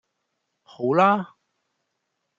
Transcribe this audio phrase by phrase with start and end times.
[0.63, 1.35] 好啦